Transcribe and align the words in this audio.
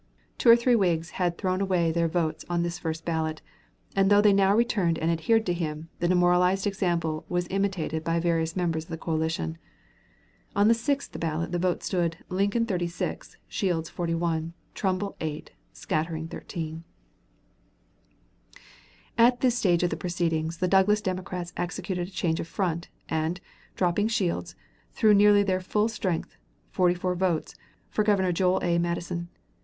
Two 0.39 0.49
or 0.49 0.55
three 0.55 0.75
Whigs 0.75 1.11
had 1.21 1.37
thrown 1.37 1.61
away 1.61 1.91
their 1.91 2.07
votes 2.07 2.43
on 2.49 2.63
this 2.63 2.79
first 2.79 3.05
ballot, 3.05 3.43
and 3.95 4.09
though 4.09 4.19
they 4.19 4.33
now 4.33 4.55
returned 4.55 4.97
and 4.97 5.11
adhered 5.11 5.45
to 5.45 5.53
him, 5.53 5.89
the 5.99 6.07
demoralizing 6.07 6.71
example 6.71 7.23
was 7.29 7.45
imitated 7.51 8.03
by 8.03 8.19
various 8.19 8.55
members 8.55 8.85
of 8.85 8.89
the 8.89 8.97
coalition. 8.97 9.59
On 10.55 10.67
the 10.67 10.73
sixth 10.73 11.19
ballot 11.19 11.51
the 11.51 11.59
vote 11.59 11.83
stood: 11.83 12.17
Lincoln, 12.29 12.65
36; 12.65 13.37
Shields, 13.47 13.91
41; 13.91 14.53
Trumbull, 14.73 15.15
8; 15.21 15.51
scattering, 15.71 16.27
13. 16.27 16.83
At 19.19 19.41
this 19.41 19.55
stage 19.55 19.83
of 19.83 19.91
the 19.91 19.97
proceedings 19.97 20.57
the 20.57 20.67
Douglas 20.67 21.01
Democrats 21.01 21.53
executed 21.57 22.07
a 22.07 22.11
change 22.11 22.39
of 22.39 22.47
front, 22.47 22.89
and, 23.07 23.39
dropping 23.75 24.07
Shields, 24.07 24.55
threw 24.93 25.13
nearly 25.13 25.43
their 25.43 25.61
full 25.61 25.87
strength, 25.87 26.37
44 26.71 27.13
votes, 27.13 27.53
for 27.91 28.01
Governor 28.03 28.31
Joel 28.31 28.61
A. 28.63 28.79
Matteson. 28.79 29.27